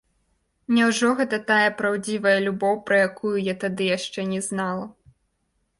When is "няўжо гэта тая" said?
0.77-1.69